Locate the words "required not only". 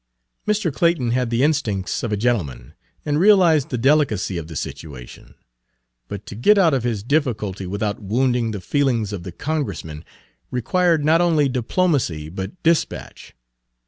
10.49-11.47